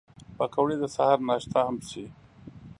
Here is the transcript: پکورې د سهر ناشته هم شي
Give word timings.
پکورې 0.37 0.75
د 0.79 0.83
سهر 0.95 1.17
ناشته 1.27 1.59
هم 1.67 1.77
شي 1.89 2.05